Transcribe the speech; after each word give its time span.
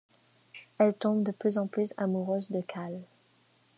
Elle 0.79 0.95
tombe 0.95 1.21
de 1.21 1.31
plus 1.31 1.59
en 1.59 1.67
plus 1.67 1.93
amoureuse 1.95 2.49
de 2.49 2.61
Cal. 2.61 3.03